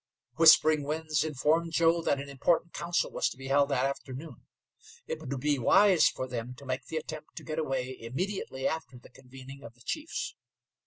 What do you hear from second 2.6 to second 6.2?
council was to be held that afternoon. It would be wise